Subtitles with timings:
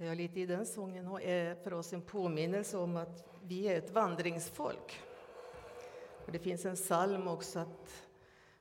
[0.00, 3.90] Ja, lite i den sången är för oss en påminnelse om att vi är ett
[3.90, 5.00] vandringsfolk.
[6.26, 8.06] Och det finns en psalm också att,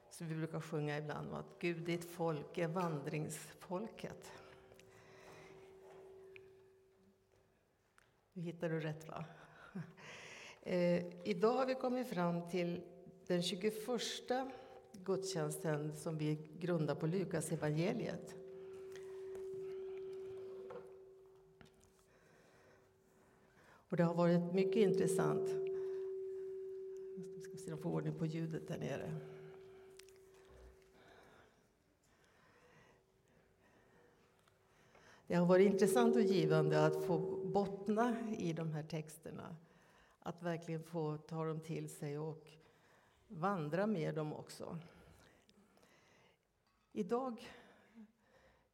[0.10, 4.31] som vi brukar sjunga ibland, att Gud, ditt folk är vandringsfolket.
[8.33, 9.26] Nu hittar du rätt, va?
[10.62, 12.81] Eh, idag har vi kommit fram till
[13.28, 13.74] den 21
[14.94, 18.35] gudstjänsten som vi grundar på Lukas evangeliet.
[23.90, 25.50] Och det har varit mycket intressant.
[27.36, 29.20] Jag ska se om jag får ordning på ljudet där nere.
[35.27, 39.55] Det har varit intressant och givande att få bottna i de här texterna.
[40.20, 42.48] Att verkligen få ta dem till sig och
[43.27, 44.77] vandra med dem också.
[46.91, 47.49] Idag,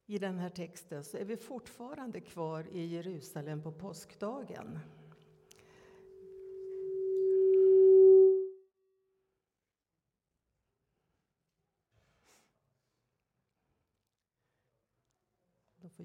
[0.05, 4.79] i den här texten, så är vi fortfarande kvar i Jerusalem på påskdagen.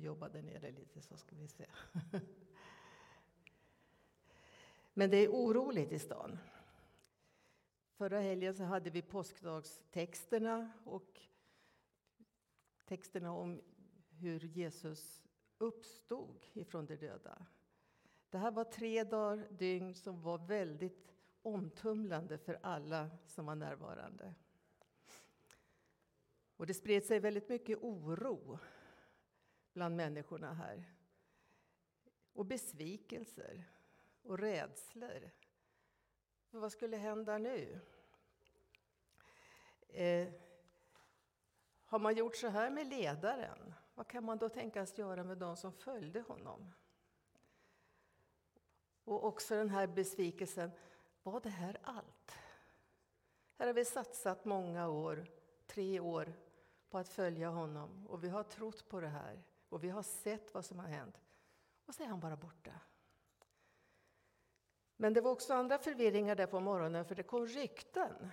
[0.09, 1.67] Jobba där nere lite, så ska vi se.
[4.95, 6.39] Men det är oroligt i stan.
[7.97, 11.21] Förra helgen så hade vi påskdagstexterna och
[12.85, 13.61] texterna om
[14.11, 15.23] hur Jesus
[15.59, 17.47] uppstod ifrån de döda.
[18.31, 24.35] Det här var tre dagar, dygn som var väldigt omtumlande för alla som var närvarande.
[26.57, 28.59] Och det spred sig väldigt mycket oro
[29.79, 30.85] bland människorna här.
[32.33, 33.65] Och besvikelser
[34.23, 35.31] och rädslor.
[36.51, 37.81] För vad skulle hända nu?
[39.89, 40.29] Eh,
[41.85, 45.57] har man gjort så här med ledaren, vad kan man då tänkas göra med de
[45.57, 46.73] som följde honom?
[49.05, 50.71] Och också den här besvikelsen,
[51.23, 52.33] var det här allt?
[53.59, 55.27] Här har vi satsat många år,
[55.67, 56.33] tre år,
[56.91, 60.55] på att följa honom och vi har trott på det här och vi har sett
[60.55, 61.21] vad som har hänt.
[61.87, 62.73] Och så är han bara borta.
[64.97, 68.31] Men det var också andra förvirringar där på morgonen, för det kom rykten.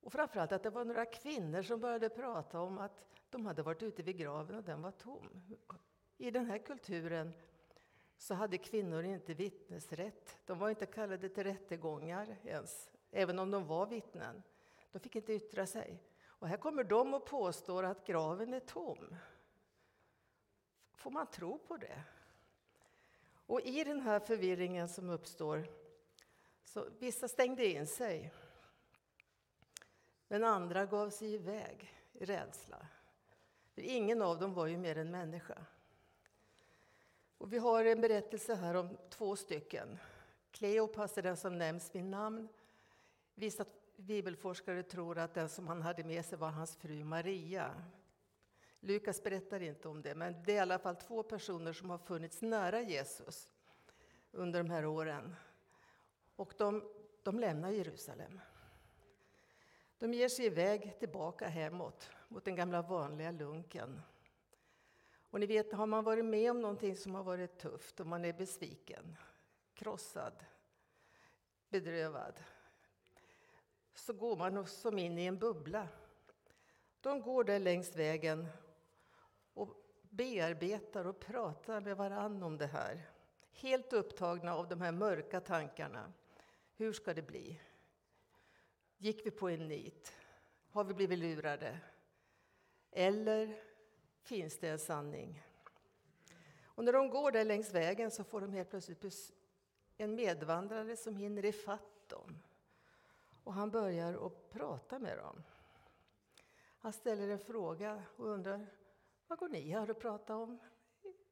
[0.00, 3.82] Och framförallt att det var några kvinnor som började prata om att de hade varit
[3.82, 5.56] ute vid graven och den var tom.
[6.16, 7.32] I den här kulturen
[8.16, 10.38] så hade kvinnor inte vittnesrätt.
[10.46, 14.42] De var inte kallade till rättegångar ens, även om de var vittnen.
[14.92, 16.02] De fick inte yttra sig.
[16.24, 19.16] Och här kommer de och påstår att graven är tom.
[21.00, 22.02] Får man tro på det?
[23.46, 25.66] Och i den här förvirringen som uppstår,
[26.64, 28.34] så vissa stängde in sig.
[30.28, 32.86] Men andra gav sig iväg i rädsla.
[33.74, 35.66] För ingen av dem var ju mer än människa.
[37.38, 39.98] Och vi har en berättelse här om två stycken.
[40.50, 42.48] Kleopas är den som nämns vid namn.
[43.34, 43.64] Vissa
[43.96, 47.74] bibelforskare tror att den som han hade med sig var hans fru Maria.
[48.80, 51.98] Lukas berättar inte om det, men det är i alla fall två personer som har
[51.98, 53.48] funnits nära Jesus
[54.32, 55.34] under de här åren.
[56.36, 56.90] Och de,
[57.22, 58.40] de lämnar Jerusalem.
[59.98, 64.00] De ger sig iväg tillbaka hemåt, mot den gamla vanliga lunken.
[65.30, 68.24] Och ni vet, har man varit med om någonting som har varit tufft och man
[68.24, 69.16] är besviken,
[69.74, 70.44] krossad,
[71.68, 72.40] bedrövad,
[73.94, 75.88] så går man som in i en bubbla.
[77.00, 78.48] De går där längs vägen
[79.54, 79.76] och
[80.10, 83.10] bearbetar och pratar med varann om det här.
[83.52, 86.12] Helt upptagna av de här mörka tankarna.
[86.76, 87.60] Hur ska det bli?
[88.98, 90.12] Gick vi på en nit?
[90.70, 91.78] Har vi blivit lurade?
[92.90, 93.62] Eller
[94.22, 95.42] finns det en sanning?
[96.62, 99.32] Och när de går där längs vägen så får de helt plötsligt
[99.96, 102.38] en medvandrare som hinner ifatt dem.
[103.44, 105.42] Och han börjar att prata med dem.
[106.78, 108.66] Han ställer en fråga och undrar
[109.30, 110.58] vad går ni här och pratar om?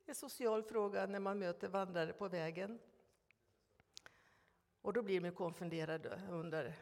[0.06, 2.78] En social fråga när man möter vandrare på vägen.
[4.82, 6.75] Och då blir de konfunderade och undrar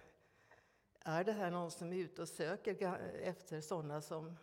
[1.01, 4.37] är det här någon som är ute och söker efter sådana som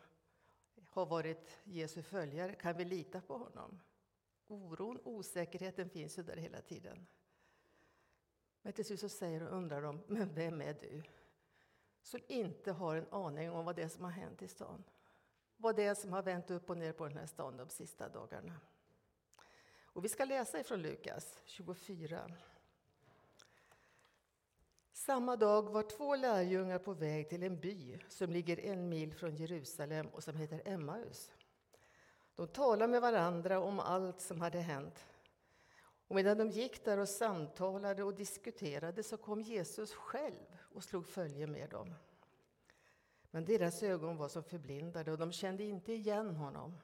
[0.90, 2.56] har varit Jesu följare?
[2.56, 3.80] Kan vi lita på honom?
[4.48, 7.08] Oron, osäkerheten finns ju där hela tiden.
[8.62, 11.04] Men till slut så säger och undrar de, men vem är du?
[12.02, 14.84] Som inte har en aning om vad det är som har hänt i stan.
[15.64, 18.10] Vad det är som har vänt upp och ner på den här stan de sista
[18.10, 18.54] dagarna.
[19.84, 22.32] Och vi ska läsa ifrån Lukas 24.
[24.94, 29.36] Samma dag var två lärjungar på väg till en by som ligger en mil från
[29.36, 31.32] Jerusalem och som heter Emmaus.
[32.36, 35.06] De talade med varandra om allt som hade hänt.
[36.08, 41.08] Och medan de gick där och samtalade och diskuterade så kom Jesus själv och slog
[41.08, 41.94] följe med dem.
[43.36, 46.78] Men deras ögon var som förblindade och de kände inte igen honom.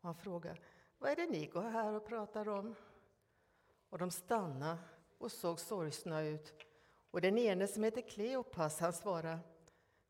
[0.00, 0.60] Och han frågade,
[0.98, 2.74] vad är det ni går här och pratar om?
[3.88, 4.78] Och de stannade
[5.18, 6.54] och såg sorgsna ut.
[7.10, 9.38] Och den ene som heter Kleopas, han svarade,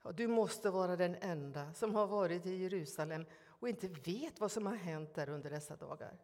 [0.02, 4.52] ja, du måste vara den enda som har varit i Jerusalem och inte vet vad
[4.52, 6.18] som har hänt där under dessa dagar.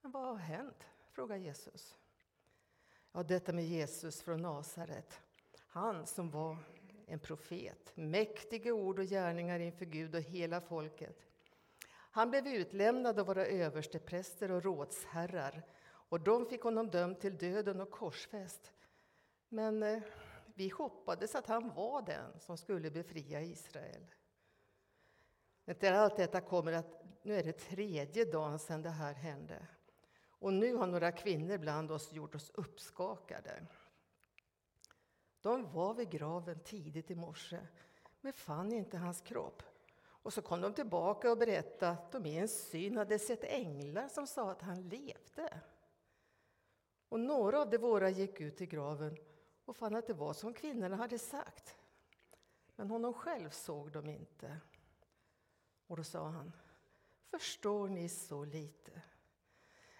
[0.00, 0.84] Men vad har hänt?
[1.10, 1.98] frågar Jesus.
[3.12, 5.20] Ja, detta med Jesus från Nasaret.
[5.66, 6.58] Han som var
[7.06, 11.26] en profet, Mäktiga ord och gärningar inför Gud och hela folket.
[11.90, 17.80] Han blev utlämnad av våra överstepräster och rådsherrar och de fick honom dömd till döden
[17.80, 18.72] och korsfäst.
[19.48, 20.02] Men eh,
[20.54, 24.06] vi hoppades att han var den som skulle befria Israel.
[25.64, 29.66] Efter allt detta kommer att nu är det tredje dagen sedan det här hände.
[30.24, 33.66] Och nu har några kvinnor bland oss gjort oss uppskakade.
[35.42, 37.60] De var vid graven tidigt i morse,
[38.20, 39.62] men fann inte hans kropp.
[40.02, 44.08] Och så kom de tillbaka och berättade att de i en syn hade sett änglar
[44.08, 45.60] som sa att han levde.
[47.08, 49.16] Och några av de våra gick ut till graven
[49.64, 51.76] och fann att det var som kvinnorna hade sagt.
[52.76, 54.56] Men honom själv såg de inte.
[55.86, 56.52] Och då sa han,
[57.30, 59.02] förstår ni så lite?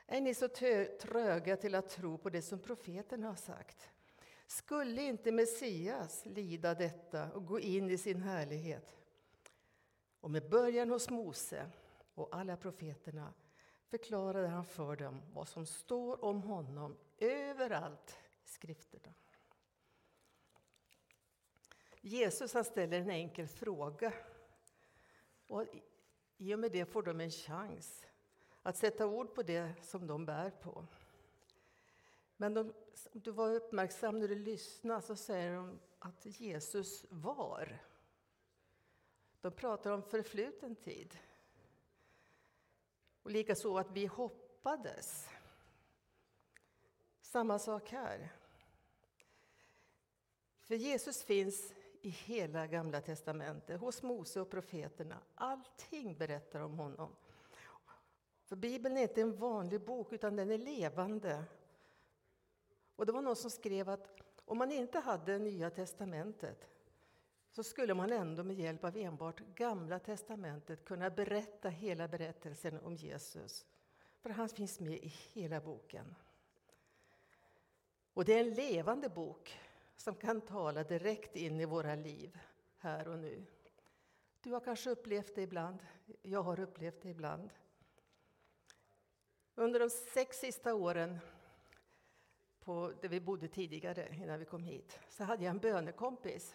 [0.06, 0.49] Är ni så
[1.00, 3.92] tröga till att tro på det som profeten har sagt?
[4.52, 8.96] Skulle inte Messias lida detta och gå in i sin härlighet?
[10.20, 11.70] Och med början hos Mose
[12.14, 13.34] och alla profeterna
[13.87, 19.14] förklarade han för dem vad som står om honom överallt i skrifterna.
[22.00, 24.12] Jesus han ställer en enkel fråga.
[25.46, 25.64] Och
[26.37, 28.06] I och med det får de en chans
[28.62, 30.87] att sätta ord på det som de bär på.
[32.43, 32.73] Men de,
[33.12, 37.83] om du var uppmärksam när du lyssnade så säger de att Jesus var.
[39.41, 41.19] De pratar om förfluten tid.
[43.23, 45.29] Och likaså att vi hoppades.
[47.21, 48.33] Samma sak här.
[50.61, 55.19] För Jesus finns i hela Gamla testamentet, hos Mose och profeterna.
[55.35, 57.17] Allting berättar om honom.
[58.44, 61.44] För Bibeln är inte en vanlig bok, utan den är levande.
[62.97, 64.09] Och det var någon som skrev att
[64.44, 66.69] om man inte hade Nya testamentet
[67.50, 72.94] så skulle man ändå med hjälp av enbart Gamla testamentet kunna berätta hela berättelsen om
[72.94, 73.67] Jesus.
[74.21, 76.15] För han finns med i hela boken.
[78.15, 79.59] Och det är en levande bok
[79.97, 82.39] som kan tala direkt in i våra liv
[82.79, 83.47] här och nu.
[84.41, 85.79] Du har kanske upplevt det ibland,
[86.23, 87.50] jag har upplevt det ibland.
[89.55, 91.19] Under de sex sista åren
[92.64, 96.55] på där vi bodde tidigare, innan vi kom hit, så hade jag en bönekompis.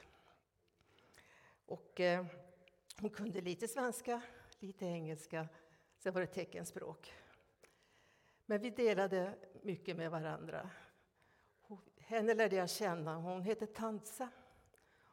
[1.65, 2.25] Och, eh,
[3.01, 4.21] hon kunde lite svenska,
[4.59, 5.47] lite engelska,
[5.97, 7.13] sen var det teckenspråk.
[8.45, 10.69] Men vi delade mycket med varandra.
[11.97, 13.15] Henne lärde jag känna.
[13.15, 14.29] Hon hette Tansa.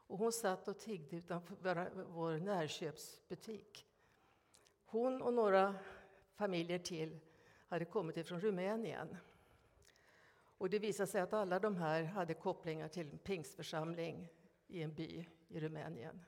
[0.06, 3.86] Och hon satt och tiggde utanför vår närköpsbutik.
[4.84, 5.74] Hon och några
[6.34, 7.20] familjer till
[7.68, 9.16] hade kommit ifrån Rumänien.
[10.58, 14.28] Och det visade sig att alla de här hade kopplingar till en pingstförsamling
[14.66, 16.24] i en by i Rumänien.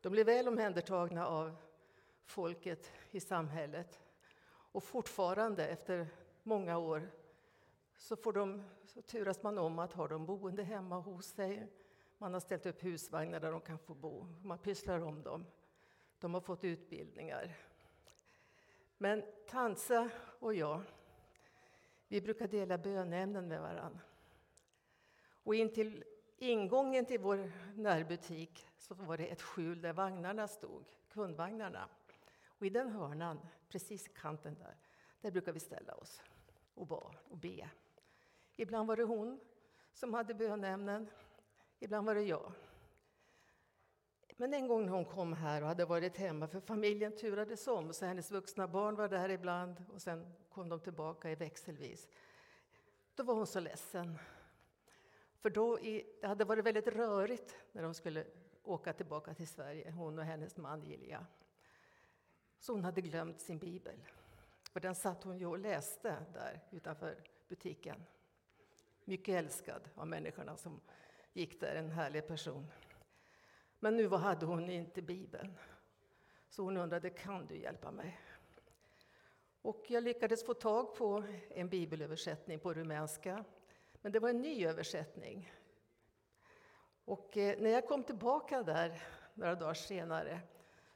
[0.00, 1.56] De blev väl omhändertagna av
[2.24, 4.00] folket i samhället.
[4.72, 6.06] Och fortfarande, efter
[6.42, 7.10] många år,
[7.96, 11.66] så, får de, så turas man om att ha dem boende hemma hos sig.
[12.18, 14.26] Man har ställt upp husvagnar där de kan få bo.
[14.42, 15.46] Man pysslar om dem.
[16.18, 17.56] De har fått utbildningar.
[18.98, 20.82] Men Tansa och jag,
[22.10, 24.00] vi brukar dela bönämnen med varandra.
[25.22, 26.04] Och in till
[26.36, 31.88] ingången till vår närbutik så var det ett skjul där vagnarna stod, kundvagnarna.
[32.46, 34.76] Och i den hörnan, precis i kanten där,
[35.20, 36.22] där brukar vi ställa oss
[36.74, 37.70] och, ba, och be.
[38.56, 39.40] Ibland var det hon
[39.92, 41.10] som hade bönämnen,
[41.78, 42.52] ibland var det jag.
[44.40, 47.92] Men en gång när hon kom här och hade varit hemma, för familjen turades om,
[47.92, 52.08] så hennes vuxna barn var där ibland och sen kom de tillbaka i växelvis.
[53.14, 54.18] Då var hon så ledsen.
[55.40, 58.24] För då i, det hade varit väldigt rörigt när de skulle
[58.62, 61.26] åka tillbaka till Sverige, hon och hennes man Gilja.
[62.58, 63.96] Så hon hade glömt sin bibel.
[64.72, 68.04] För den satt hon ju och läste där utanför butiken.
[69.04, 70.80] Mycket älskad av människorna som
[71.32, 72.66] gick där, en härlig person.
[73.80, 75.58] Men nu hade hon inte Bibeln.
[76.48, 78.20] Så hon undrade, kan du hjälpa mig?
[79.62, 83.44] Och jag lyckades få tag på en bibelöversättning på rumänska,
[84.02, 85.52] men det var en ny översättning.
[87.04, 89.02] Och eh, när jag kom tillbaka där
[89.34, 90.40] några dagar senare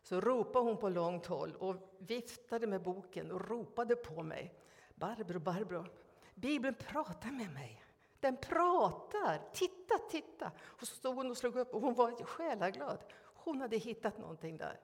[0.02, 4.54] så ropade hon på långt håll och viftade med boken och ropade på mig.
[4.94, 5.86] Barbro, Barbro,
[6.34, 7.83] Bibeln pratar med mig.
[8.24, 9.40] Den pratar!
[9.52, 10.52] Titta, titta!
[10.60, 12.98] Och så stod hon och slog upp och hon var själaglad.
[13.34, 14.80] Hon hade hittat någonting där.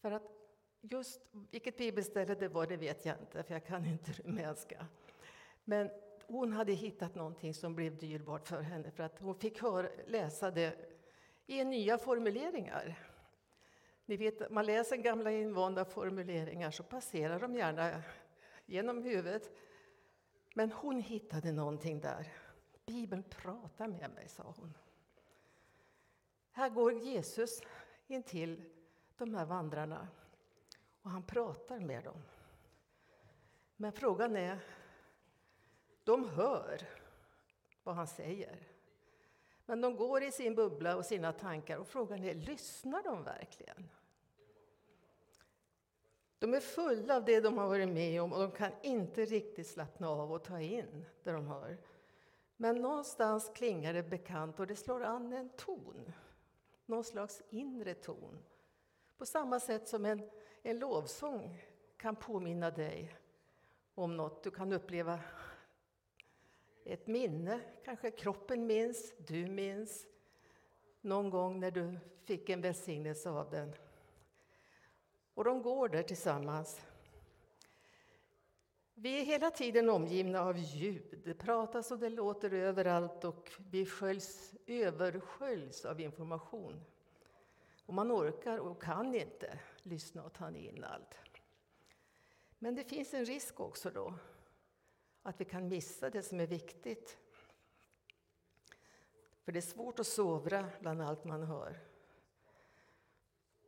[0.00, 0.22] För att
[0.80, 4.86] just vilket bibelställe det var, det vet jag inte, för jag kan inte rumänska.
[5.64, 5.90] Men
[6.26, 10.50] hon hade hittat någonting som blev dyrbart för henne, för att hon fick höra, läsa
[10.50, 10.76] det
[11.46, 12.98] i nya formuleringar.
[14.06, 18.02] Ni vet, man läser gamla invanda formuleringar så passerar de gärna
[18.66, 19.50] genom huvudet.
[20.54, 22.32] Men hon hittade någonting där.
[22.88, 24.74] Bibeln pratar med mig, sa hon.
[26.50, 27.60] Här går Jesus
[28.06, 28.64] in till
[29.16, 30.08] de här vandrarna
[31.02, 32.22] och han pratar med dem.
[33.76, 34.58] Men frågan är,
[36.04, 36.88] de hör
[37.82, 38.68] vad han säger.
[39.66, 43.90] Men de går i sin bubbla och sina tankar och frågan är, lyssnar de verkligen?
[46.38, 49.66] De är fulla av det de har varit med om och de kan inte riktigt
[49.66, 51.78] slappna av och ta in det de hör.
[52.60, 56.12] Men någonstans klingar det bekant och det slår an en ton.
[56.86, 58.38] Någon slags inre ton.
[59.18, 60.30] På samma sätt som en,
[60.62, 61.64] en lovsång
[61.96, 63.16] kan påminna dig
[63.94, 64.42] om något.
[64.42, 65.20] Du kan uppleva
[66.84, 70.06] ett minne, kanske kroppen minns, du minns
[71.00, 73.74] någon gång när du fick en välsignelse av den.
[75.34, 76.80] Och de går där tillsammans.
[79.00, 81.20] Vi är hela tiden omgivna av ljud.
[81.24, 86.84] Det pratas och det låter överallt och vi sköljs, översköljs av information.
[87.86, 91.18] Och man orkar och kan inte lyssna och ta in allt.
[92.58, 94.14] Men det finns en risk också då
[95.22, 97.18] att vi kan missa det som är viktigt.
[99.44, 101.78] För det är svårt att sovra bland allt man hör.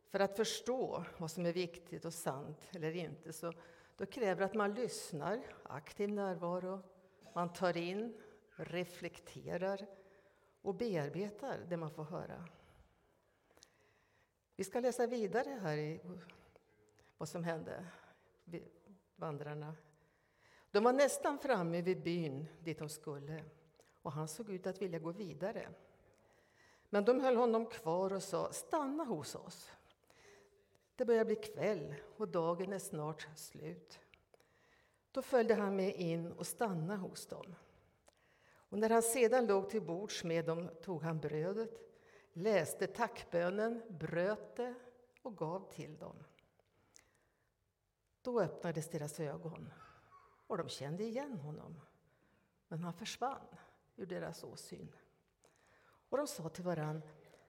[0.09, 3.53] För att förstå vad som är viktigt och sant eller inte så
[4.01, 6.81] då kräver att man lyssnar, aktiv närvaro,
[7.33, 8.21] man tar in,
[8.55, 9.87] reflekterar
[10.61, 12.45] och bearbetar det man får höra.
[14.55, 16.01] Vi ska läsa vidare här i
[17.17, 17.85] vad som hände
[19.15, 19.75] vandrarna.
[20.71, 23.43] De var nästan framme vid byn dit de skulle
[24.01, 25.69] och han såg ut att vilja gå vidare.
[26.89, 29.71] Men de höll honom kvar och sa, stanna hos oss.
[31.01, 33.99] Det börjar bli kväll och dagen är snart slut.
[35.11, 37.55] Då följde han med in och stannade hos dem.
[38.51, 41.69] Och när han sedan låg till bords med dem tog han brödet,
[42.33, 44.73] läste tackbönen, bröt det
[45.21, 46.23] och gav till dem.
[48.21, 49.69] Då öppnades deras ögon
[50.47, 51.81] och de kände igen honom.
[52.67, 53.47] Men han försvann
[53.95, 54.95] ur deras åsyn.
[56.09, 57.01] Och de sa till varann,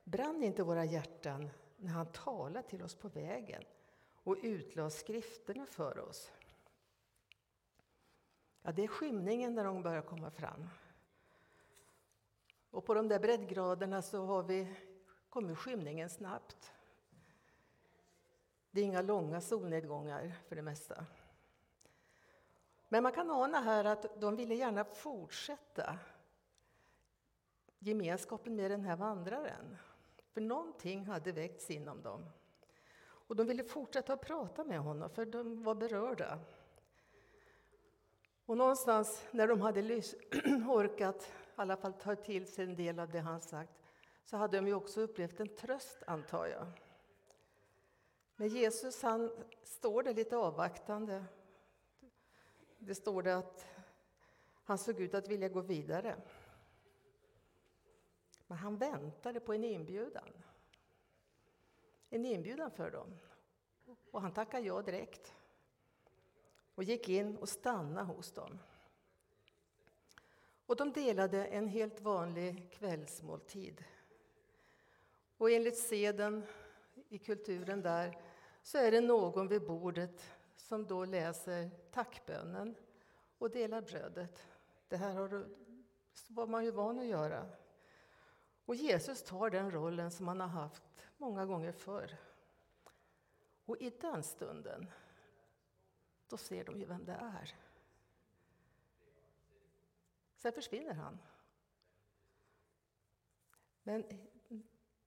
[0.04, 1.50] brann inte våra hjärtan
[1.82, 3.64] när han talade till oss på vägen
[4.14, 6.32] och utlade skrifterna för oss.
[8.62, 10.68] Ja, det är skymningen när de börjar komma fram.
[12.70, 14.74] Och på de där breddgraderna så har vi,
[15.28, 16.72] kommer skymningen snabbt.
[18.70, 21.06] Det är inga långa solnedgångar för det mesta.
[22.88, 25.98] Men man kan ana här att de ville gärna fortsätta
[27.78, 29.78] gemenskapen med den här vandraren.
[30.32, 32.26] För någonting hade väckts inom dem.
[33.04, 36.38] Och de ville fortsätta att prata med honom, för de var berörda.
[38.46, 39.80] Och någonstans när de hade
[40.68, 43.72] orkat i alla fall ta till sig en del av det han sagt,
[44.24, 46.66] så hade de ju också upplevt en tröst, antar jag.
[48.36, 49.30] Men Jesus han
[49.62, 51.24] står där lite avvaktande.
[52.78, 53.66] Det står det att
[54.64, 56.16] han såg ut att vilja gå vidare.
[58.52, 60.28] Men han väntade på en inbjudan.
[62.10, 63.18] En inbjudan för dem.
[64.10, 65.34] Och han tackade ja direkt.
[66.74, 68.58] Och gick in och stannade hos dem.
[70.66, 73.84] Och de delade en helt vanlig kvällsmåltid.
[75.36, 76.42] Och enligt seden
[77.08, 78.18] i kulturen där
[78.62, 80.22] så är det någon vid bordet
[80.56, 82.74] som då läser tackbönen
[83.38, 84.46] och delar brödet.
[84.88, 85.46] Det här har,
[86.26, 87.61] var man ju van att göra
[88.64, 90.82] och Jesus tar den rollen som han har haft
[91.16, 92.18] många gånger förr.
[93.64, 94.90] Och i den stunden,
[96.28, 97.54] då ser de ju vem det är.
[100.36, 101.18] Sen försvinner han.
[103.82, 104.04] Men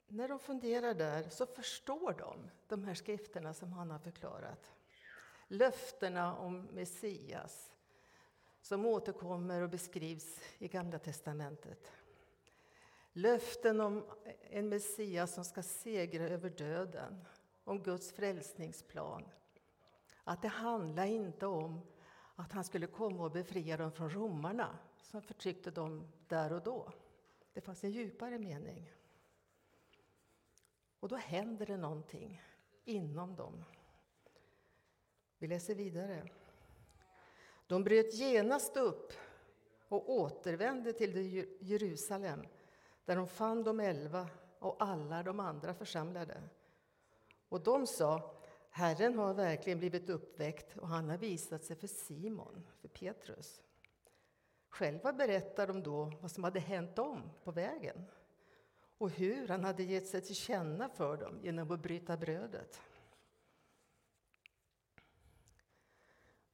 [0.07, 4.71] när de funderar där så förstår de de här skrifterna som han har förklarat.
[5.47, 7.71] Löftena om Messias
[8.61, 11.91] som återkommer och beskrivs i Gamla testamentet.
[13.17, 14.05] Löften om
[14.49, 17.25] en Messias som ska segra över döden,
[17.63, 19.25] om Guds frälsningsplan.
[20.23, 21.81] Att det handlar inte om
[22.35, 26.91] att han skulle komma och befria dem från romarna som förtryckte dem där och då.
[27.53, 28.91] Det fanns en djupare mening.
[30.99, 32.41] Och då händer det någonting
[32.85, 33.63] inom dem.
[35.37, 36.29] Vi läser vidare.
[37.67, 39.13] De bröt genast upp
[39.87, 42.45] och återvände till Jerusalem
[43.05, 44.27] där de fann de elva
[44.59, 46.41] och alla de andra församlade.
[47.49, 48.35] Och de sa,
[48.69, 53.61] Herren har verkligen blivit uppväckt och han har visat sig för Simon, för Petrus.
[54.69, 58.05] Själva berättar de då vad som hade hänt dem på vägen
[58.97, 62.81] och hur han hade gett sig till känna för dem genom att bryta brödet.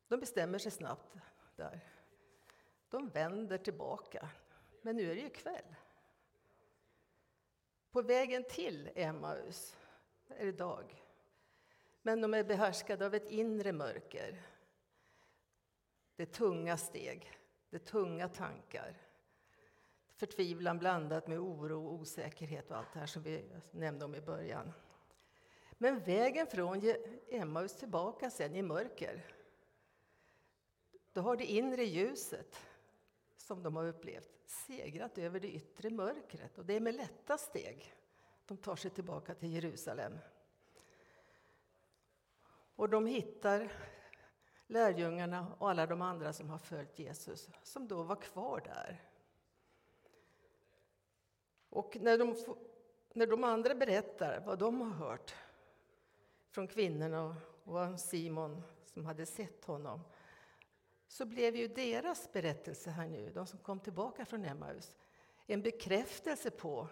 [0.08, 1.16] De bestämmer sig snabbt
[1.56, 1.80] där.
[2.90, 4.30] De vänder tillbaka,
[4.82, 5.76] men nu är det ju kväll.
[7.92, 9.78] På vägen till Emmaus
[10.28, 11.04] är det dag.
[12.02, 14.42] Men de är behärskade av ett inre mörker.
[16.16, 18.98] Det är tunga steg, det är tunga tankar.
[20.16, 24.22] Förtvivlan blandat med oro, och osäkerhet och allt det här som vi nämnde om i
[24.22, 24.72] början.
[25.72, 26.94] Men vägen från
[27.30, 29.26] Emmaus tillbaka sen i mörker,
[31.14, 32.60] då har det inre ljuset
[33.38, 36.58] som de har upplevt segrat över det yttre mörkret.
[36.58, 37.96] Och det är med lätta steg
[38.46, 40.18] de tar sig tillbaka till Jerusalem.
[42.76, 43.72] Och de hittar
[44.68, 49.04] lärjungarna och alla de andra som har följt Jesus, som då var kvar där.
[51.70, 52.36] Och när de,
[53.14, 55.36] när de andra berättar vad de har hört
[56.50, 60.02] från kvinnorna och Simon som hade sett honom,
[61.12, 64.96] så blev ju deras berättelse här nu, de som kom tillbaka från Emmaus,
[65.46, 66.88] en bekräftelse på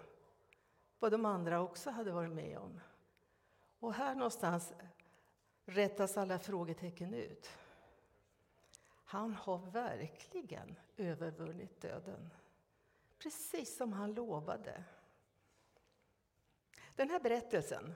[0.99, 2.79] vad de andra också hade varit med om.
[3.79, 4.73] Och här någonstans
[5.65, 7.49] rättas alla frågetecken ut.
[9.03, 12.29] Han har verkligen övervunnit döden,
[13.17, 14.83] precis som han lovade.
[16.95, 17.93] Den här berättelsen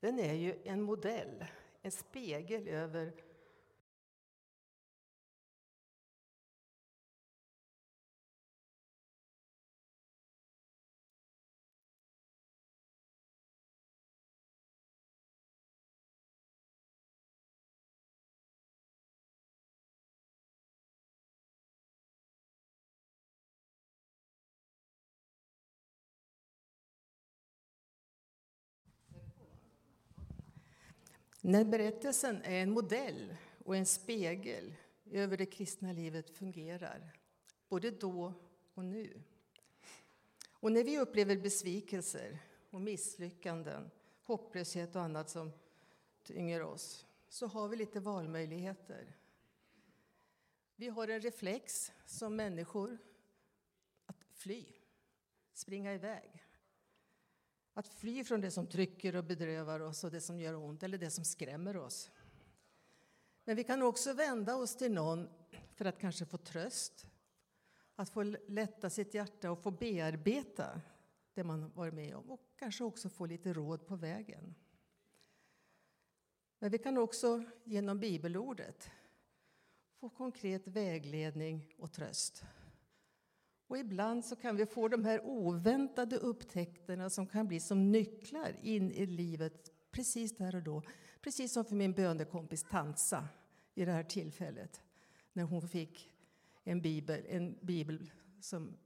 [0.00, 1.44] den är ju en modell,
[1.82, 3.27] en spegel över
[31.40, 34.74] När berättelsen är en modell och en spegel
[35.10, 37.12] över det kristna livet fungerar,
[37.68, 38.32] både då
[38.74, 39.22] och nu.
[40.52, 42.38] Och när vi upplever besvikelser
[42.70, 43.90] och misslyckanden,
[44.22, 45.52] hopplöshet och annat som
[46.22, 49.16] tynger oss, så har vi lite valmöjligheter.
[50.76, 52.98] Vi har en reflex som människor
[54.06, 54.66] att fly,
[55.52, 56.44] springa iväg.
[57.78, 60.98] Att fly från det som trycker och bedrövar oss och det som gör ont eller
[60.98, 62.10] det som skrämmer oss.
[63.44, 65.28] Men vi kan också vända oss till någon
[65.74, 67.06] för att kanske få tröst,
[67.94, 70.80] att få lätta sitt hjärta och få bearbeta
[71.34, 74.54] det man varit med om och kanske också få lite råd på vägen.
[76.58, 78.90] Men vi kan också genom bibelordet
[80.00, 82.44] få konkret vägledning och tröst.
[83.68, 88.56] Och ibland så kan vi få de här oväntade upptäckterna som kan bli som nycklar
[88.62, 90.82] in i livet precis där och då.
[91.20, 93.28] Precis som för min bönekompis Tansa
[93.74, 94.82] i det här tillfället
[95.32, 96.12] när hon fick
[96.64, 98.76] en bibel, en bibel som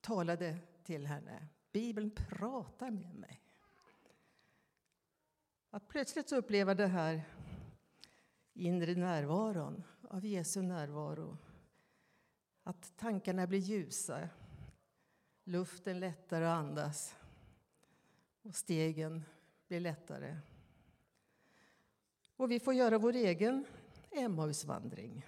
[0.00, 1.46] talade till henne.
[1.72, 3.40] Bibeln pratar med mig.
[5.70, 7.22] Att plötsligt uppleva det här
[8.54, 11.38] inre närvaron av Jesu närvaro
[12.68, 14.28] att tankarna blir ljusa,
[15.44, 17.16] luften lättare att andas
[18.42, 19.24] och stegen
[19.68, 20.38] blir lättare.
[22.36, 23.64] Och vi får göra vår egen
[24.10, 25.26] Emmausvandring.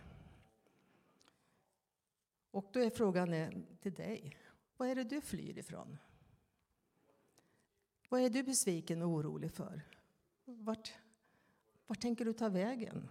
[2.50, 4.36] Och då är frågan till dig,
[4.76, 5.98] vad är det du flyr ifrån?
[8.08, 9.82] Vad är du besviken och orolig för?
[10.44, 10.94] Vart,
[11.86, 13.08] vart tänker du ta vägen?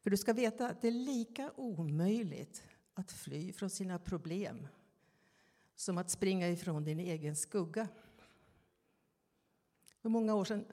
[0.00, 4.68] För du ska veta att det är lika omöjligt att fly från sina problem
[5.74, 7.88] som att springa ifrån din egen skugga.
[10.00, 10.64] För många år sedan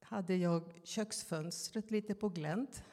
[0.00, 2.84] hade jag köksfönstret lite på glänt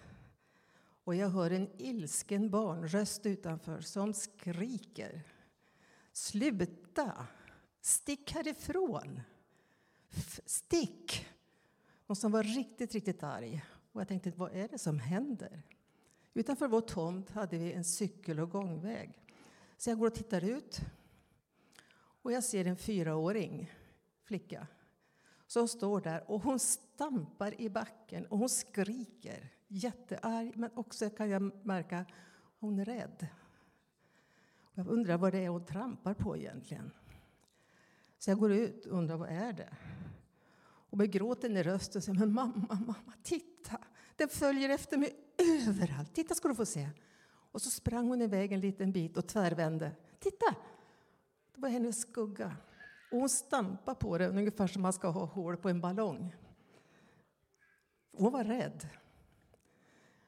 [1.04, 5.22] och jag hör en ilsken barnröst utanför som skriker.
[6.12, 7.28] Sluta!
[7.82, 9.22] Stick härifrån!
[10.10, 11.28] F stick!
[12.08, 13.66] Någon som var riktigt, riktigt arg.
[13.92, 15.64] Och jag tänkte, vad är det som händer?
[16.34, 19.26] Utanför vår tomt hade vi en cykel och gångväg.
[19.78, 20.82] Så jag går och tittar ut.
[22.22, 23.72] Och jag ser en fyraåring
[24.24, 24.68] flicka
[25.48, 29.54] som står där och hon stampar i backen och hon skriker.
[29.68, 32.06] Jättearg, men också kan jag märka
[32.60, 33.28] hon är rädd.
[34.74, 36.92] Jag undrar vad det är hon trampar på egentligen.
[38.18, 39.78] Så jag går ut och undrar vad är det
[40.90, 43.80] Och med gråten i rösten säger men mamma, mamma, titta!
[44.20, 45.16] Den följer efter mig
[45.68, 46.14] överallt.
[46.14, 46.90] Titta ska du få se.
[47.52, 49.92] Och så sprang hon iväg en liten bit och tvärvände.
[50.20, 50.56] Titta!
[51.56, 52.58] Det var hennes skugga.
[53.12, 56.36] Och hon stampade på den ungefär som man ska ha hål på en ballong.
[58.18, 58.88] Hon var rädd.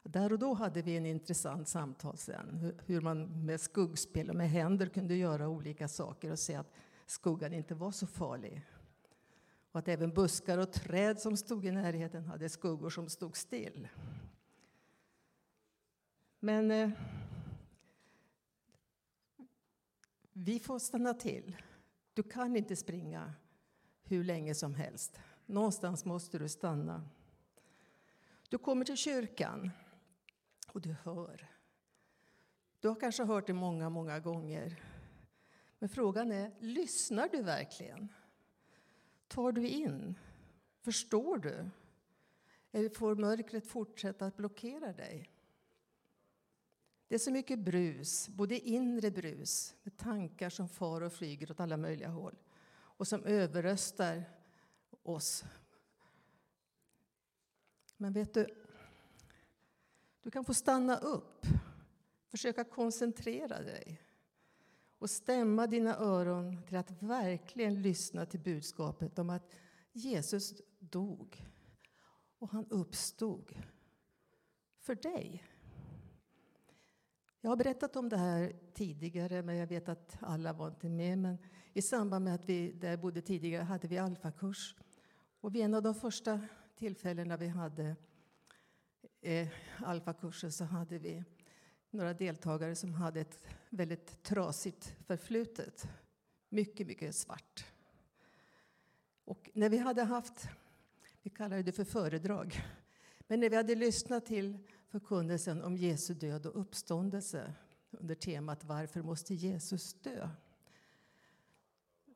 [0.04, 2.74] Där och då hade vi en intressant samtal sen.
[2.86, 6.74] Hur man med skuggspel och med händer kunde göra olika saker och se att
[7.06, 8.66] skuggan inte var så farlig.
[9.72, 13.88] Och att även buskar och träd som stod i närheten hade skuggor som stod still.
[16.40, 16.90] Men eh,
[20.34, 21.58] vi får stanna till.
[22.14, 23.34] Du kan inte springa
[24.04, 25.20] hur länge som helst.
[25.46, 27.10] Någonstans måste du stanna.
[28.50, 29.72] Du kommer till kyrkan
[30.68, 31.50] och du hör.
[32.80, 34.84] Du har kanske hört det många, många gånger.
[35.80, 38.14] Men frågan är, lyssnar du verkligen?
[39.32, 40.16] Tar du in?
[40.82, 41.70] Förstår du?
[42.72, 45.32] Eller får mörkret fortsätta att blockera dig?
[47.08, 51.60] Det är så mycket brus, både inre brus med tankar som far och flyger åt
[51.60, 52.36] alla möjliga håll
[52.74, 54.24] och som överröstar
[55.04, 55.44] oss.
[57.98, 58.48] Men vet du,
[60.22, 61.46] du kan få stanna upp,
[62.28, 64.02] försöka koncentrera dig
[65.02, 69.52] och stämma dina öron till att verkligen lyssna till budskapet om att
[69.92, 71.46] Jesus dog
[72.40, 73.56] och han uppstod
[74.80, 75.44] för dig.
[77.42, 81.18] Jag har berättat om det här tidigare, men jag vet att alla var inte med.
[81.18, 81.38] Men
[81.74, 84.76] I samband med att vi där bodde tidigare hade vi alfakurs.
[85.40, 86.42] Och vid en av de första
[86.76, 87.96] tillfällena vi hade
[89.22, 91.24] eh, alfakursen så hade vi
[91.90, 95.88] några deltagare som hade ett väldigt trasigt förflutet.
[96.50, 97.66] Mycket, mycket svart.
[99.26, 100.48] Och när vi hade haft,
[101.22, 102.64] vi kallade det för föredrag,
[103.20, 104.58] men när vi hade lyssnat till
[104.88, 107.54] förkunnelsen om Jesu död och uppståndelse
[107.92, 110.30] under temat Varför måste Jesus dö?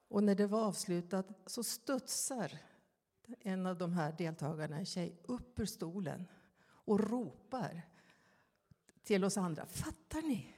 [0.07, 2.57] Och när det var avslutat så studsar
[3.39, 6.27] en av de här deltagarna, en tjej, upp ur stolen
[6.65, 7.81] och ropar
[9.03, 9.65] till oss andra.
[9.65, 10.54] Fattar ni?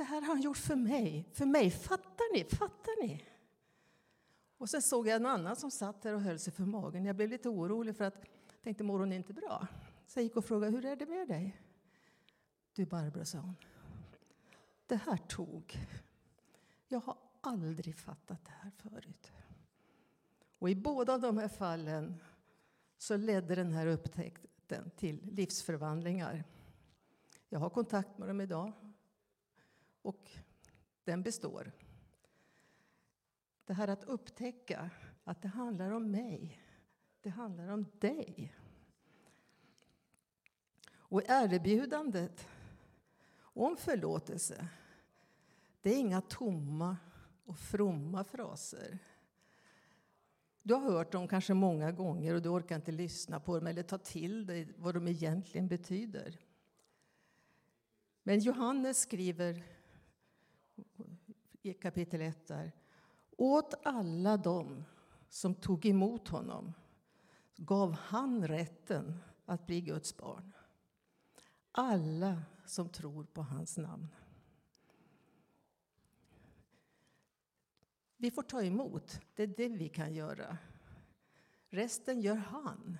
[0.00, 1.28] Det här har han gjort för mig.
[1.32, 1.70] För mig.
[1.70, 2.44] Fattar ni?
[2.44, 3.24] Fattar ni?
[4.58, 7.04] Och sen såg jag en annan som satt där och höll sig för magen.
[7.04, 8.14] Jag blev lite orolig för att
[8.50, 9.66] jag tänkte, mår hon inte bra?
[10.06, 11.60] Så jag gick och frågade, hur är det med dig?
[12.74, 13.56] Du Barbro, sa hon.
[14.86, 15.78] Det här tog.
[16.88, 19.32] Jag har aldrig fattat det här förut.
[20.58, 22.22] Och i båda de här fallen
[22.98, 26.44] så ledde den här upptäckten till livsförvandlingar.
[27.48, 28.72] Jag har kontakt med dem idag
[30.02, 30.30] och
[31.04, 31.72] den består.
[33.66, 34.90] Det här att upptäcka
[35.24, 36.62] att det handlar om mig,
[37.20, 38.54] det handlar om dig.
[40.92, 42.46] Och erbjudandet
[43.38, 44.68] om förlåtelse,
[45.80, 46.96] det är inga tomma
[47.44, 48.98] och fromma fraser.
[50.62, 53.82] Du har hört dem kanske många gånger och du orkar inte lyssna på dem eller
[53.82, 56.38] ta till dig vad de egentligen betyder.
[58.22, 59.64] Men Johannes skriver
[61.62, 62.72] i kapitel 1 där.
[63.36, 64.84] Åt alla dem
[65.28, 66.72] som tog emot honom
[67.56, 70.52] gav han rätten att bli Guds barn
[71.72, 74.08] alla som tror på hans namn.
[78.16, 80.58] Vi får ta emot, det är det vi kan göra.
[81.68, 82.98] Resten gör han.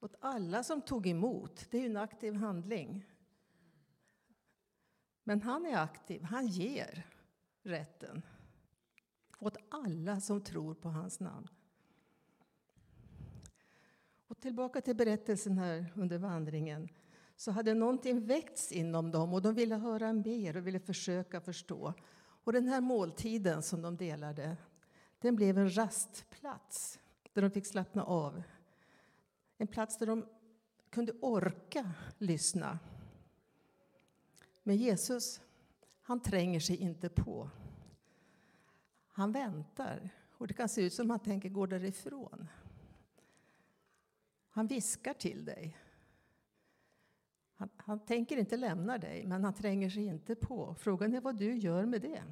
[0.00, 3.09] Åt alla som tog emot, det är en aktiv handling.
[5.30, 7.06] Men han är aktiv, han ger
[7.62, 8.22] rätten
[9.38, 11.48] åt alla som tror på hans namn.
[14.26, 16.88] Och tillbaka till berättelsen här under vandringen
[17.36, 21.94] så hade någonting väckts inom dem och de ville höra mer och ville försöka förstå.
[22.20, 24.56] Och den här måltiden som de delade,
[25.18, 26.98] den blev en rastplats
[27.32, 28.42] där de fick slappna av
[29.58, 30.26] En plats där de
[30.90, 32.78] kunde orka lyssna.
[34.70, 35.40] Men Jesus,
[36.02, 37.50] han tränger sig inte på.
[39.08, 42.48] Han väntar, och det kan se ut som att han tänker gå därifrån.
[44.48, 45.76] Han viskar till dig.
[47.54, 50.74] Han, han, tänker inte lämna dig, men han tränger sig inte på.
[50.74, 52.22] Frågan är vad du gör med det.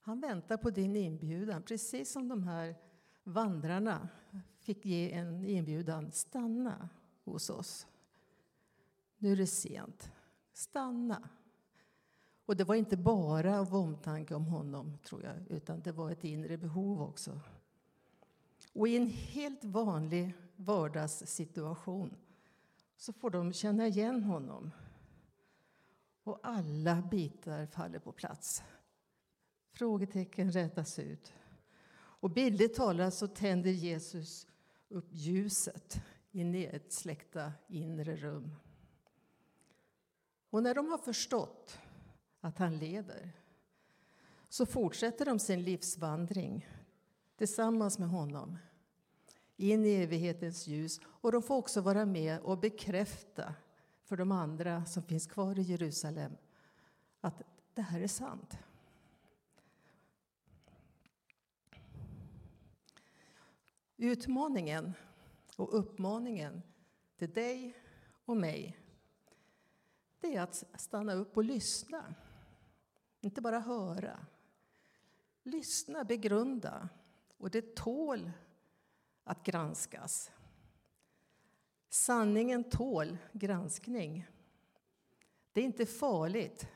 [0.00, 2.76] Han väntar på din inbjudan, precis som de här
[3.22, 4.08] vandrarna
[4.58, 6.12] fick ge en inbjudan.
[6.12, 6.88] Stanna
[7.24, 7.86] hos oss.
[9.18, 10.10] Nu är det sent.
[10.52, 11.28] Stanna.
[12.46, 16.24] Och det var inte bara av omtanke om honom, tror jag, utan det var ett
[16.24, 17.40] inre behov också.
[18.72, 22.16] Och i en helt vanlig vardagssituation
[22.96, 24.70] så får de känna igen honom.
[26.24, 28.62] Och alla bitar faller på plats.
[29.72, 31.32] Frågetecken rätas ut.
[31.94, 34.46] Och bildligt talat så tänder Jesus
[34.88, 38.54] upp ljuset i nedsläckta inre rum.
[40.52, 41.78] Och när de har förstått
[42.40, 43.32] att han lever
[44.48, 46.68] så fortsätter de sin livsvandring
[47.36, 48.58] tillsammans med honom
[49.56, 51.00] in i evighetens ljus.
[51.04, 53.54] Och de får också vara med och bekräfta
[54.04, 56.36] för de andra som finns kvar i Jerusalem
[57.20, 57.42] att
[57.74, 58.58] det här är sant.
[63.96, 64.92] Utmaningen
[65.56, 66.62] och uppmaningen
[67.16, 67.76] till dig
[68.24, 68.81] och mig
[70.22, 72.14] det är att stanna upp och lyssna.
[73.20, 74.26] Inte bara höra.
[75.42, 76.88] Lyssna, begrunda.
[77.36, 78.32] Och det tål
[79.24, 80.30] att granskas.
[81.88, 84.26] Sanningen tål granskning.
[85.52, 86.66] Det är inte farligt.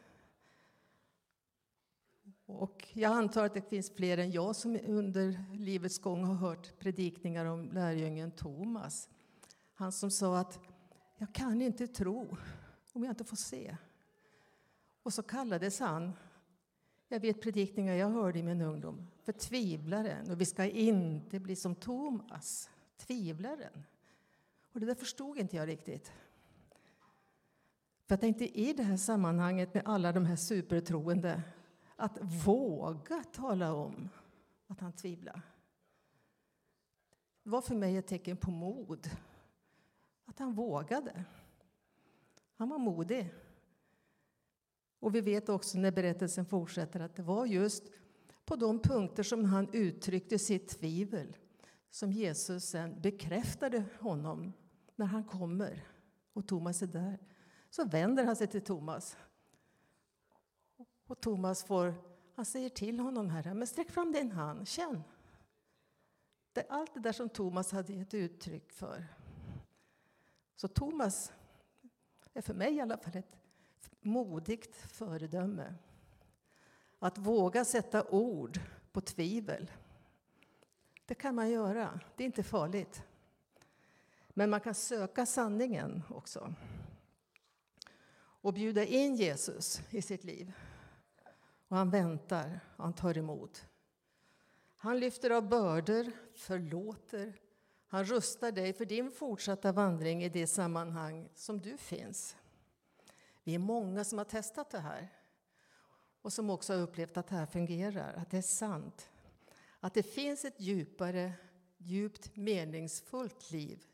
[2.47, 6.79] Och jag antar att det finns fler än jag som under livets gång har hört
[6.79, 9.09] predikningar om lärjungen Thomas.
[9.75, 10.61] Han som sa att
[11.17, 12.37] jag kan inte tro
[12.97, 13.77] om jag inte får se.
[15.03, 16.13] Och så kallades han,
[17.09, 20.31] jag vet predikningar jag hörde i min ungdom, för tvivlaren.
[20.31, 23.85] Och vi ska inte bli som Thomas, tvivlaren.
[24.73, 26.13] Och det där förstod inte jag riktigt.
[28.07, 31.43] För jag tänkte i det här sammanhanget med alla de här supertroende
[31.97, 34.09] att våga tala om
[34.67, 35.43] att han tvivlar.
[37.43, 39.11] Det var för mig ett tecken på mod.
[40.25, 41.25] Att han vågade.
[42.57, 43.35] Han var modig.
[44.99, 47.85] Och vi vet också när berättelsen fortsätter att det var just
[48.45, 51.37] på de punkter som han uttryckte sitt tvivel
[51.91, 54.53] som Jesus sen bekräftade honom
[54.97, 55.87] när han kommer
[56.33, 57.19] och Thomas är där.
[57.71, 59.17] Så vänder han sig till Thomas.
[61.07, 61.95] Och Thomas får,
[62.35, 65.03] han säger till honom här, men sträck fram din hand, känn.
[66.53, 69.07] Det allt det där som Thomas hade gett uttryck för.
[70.57, 71.33] Så Thomas
[72.37, 73.37] är för mig i alla fall ett
[74.01, 75.75] modigt föredöme.
[76.99, 78.61] Att våga sätta ord
[78.93, 79.71] på tvivel.
[81.07, 82.01] Det kan man göra.
[82.17, 83.03] Det är inte farligt.
[84.29, 86.55] Men man kan söka sanningen också.
[88.19, 90.53] Och bjuda in Jesus i sitt liv.
[91.69, 93.67] Och han väntar och han tar emot.
[94.77, 97.41] Han lyfter av bördor, förlåter.
[97.89, 102.37] Han rustar dig för din fortsatta vandring i det sammanhang som du finns.
[103.45, 105.09] Vi är många som har testat det här
[106.23, 109.11] och som också har upplevt att det här fungerar, att det är sant.
[109.81, 111.33] Att det finns ett djupare,
[111.77, 113.85] djupt meningsfullt liv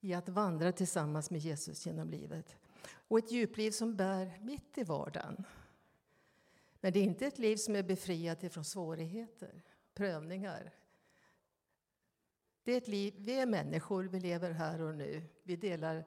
[0.00, 2.56] i att vandra tillsammans med Jesus genom livet.
[2.86, 5.44] Och ett djupliv som bär mitt i vardagen.
[6.80, 9.62] Men det är inte ett liv som är befriat från svårigheter,
[9.94, 10.72] prövningar.
[12.64, 15.22] Det är ett liv, vi är människor, vi lever här och nu.
[15.42, 16.04] Vi delar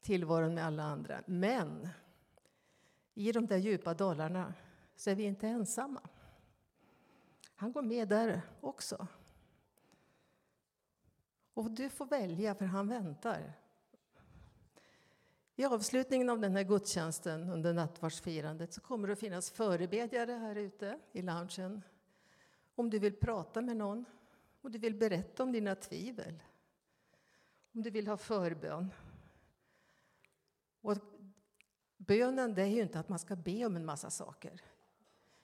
[0.00, 1.22] tillvaron med alla andra.
[1.26, 1.88] Men
[3.14, 4.54] i de där djupa dalarna
[4.96, 6.00] så är vi inte ensamma.
[7.54, 9.06] Han går med där också.
[11.54, 13.52] Och du får välja, för han väntar.
[15.56, 20.56] I avslutningen av den här gudstjänsten under nattvardsfirandet så kommer det att finnas förebedjare här
[20.56, 21.82] ute i loungen.
[22.74, 24.04] Om du vill prata med någon,
[24.64, 26.42] om du vill berätta om dina tvivel,
[27.72, 28.90] om du vill ha förbön.
[30.80, 30.96] Och
[31.96, 34.60] Bönen det är ju inte att man ska be om en massa saker.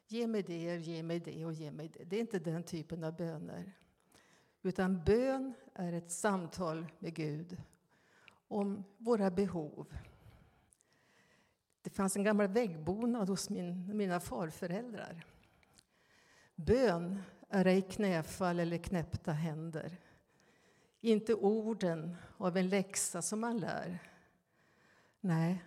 [0.06, 2.04] Ge mig det, ge mig det och ge mig det.
[2.04, 3.72] Det är inte den typen av böner.
[4.62, 7.62] Utan bön är ett samtal med Gud
[8.48, 9.94] om våra behov.
[11.82, 15.26] Det fanns en gammal väggbonad hos min, mina farföräldrar.
[16.54, 19.98] Bön är ej knäfall eller knäppta händer.
[21.00, 23.98] inte orden av en läxa som man lär.
[25.20, 25.64] Nej,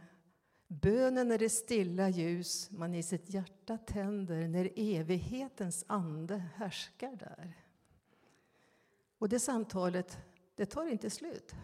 [0.67, 7.53] bönen är det stilla ljus man i sitt hjärta tänder när evighetens ande härskar där.
[9.17, 10.17] Och det samtalet,
[10.55, 11.55] det tar inte slut.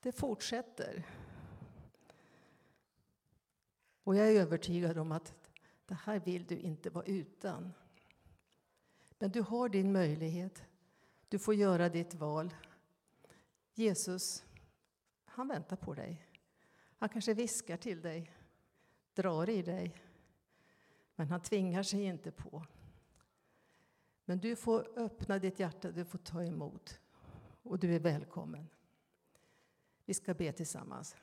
[0.00, 1.06] Det fortsätter.
[4.04, 5.34] Och jag är övertygad om att
[5.86, 7.72] det här vill du inte vara utan.
[9.18, 10.64] Men du har din möjlighet.
[11.28, 12.54] Du får göra ditt val.
[13.74, 14.44] Jesus,
[15.24, 16.26] han väntar på dig.
[16.98, 18.32] Han kanske viskar till dig,
[19.14, 19.96] drar i dig.
[21.14, 22.66] Men han tvingar sig inte på.
[24.24, 27.00] Men du får öppna ditt hjärta, du får ta emot.
[27.62, 28.68] Och du är välkommen.
[30.04, 31.16] Vi ska be tillsammans.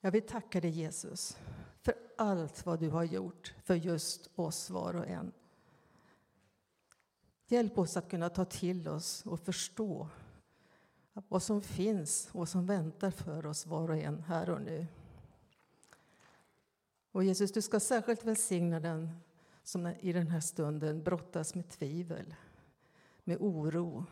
[0.00, 1.38] Jag vill tacka dig Jesus
[1.80, 5.32] för allt vad du har gjort för just oss var och en.
[7.46, 10.08] Hjälp oss att kunna ta till oss och förstå
[11.12, 14.86] vad som finns och vad som väntar för oss var och en här och nu.
[17.12, 19.10] Och Jesus, du ska särskilt välsigna den
[19.62, 22.34] som i den här stunden brottas med tvivel,
[23.24, 24.06] med oro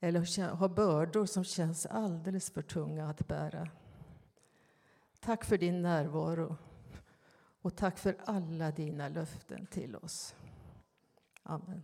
[0.00, 3.68] eller har bördor som känns alldeles för tunga att bära.
[5.20, 6.56] Tack för din närvaro
[7.62, 10.34] och tack för alla dina löften till oss.
[11.42, 11.82] Amen.